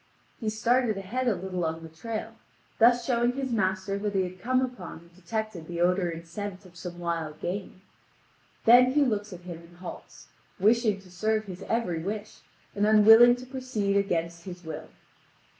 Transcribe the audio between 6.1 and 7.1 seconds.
scent of some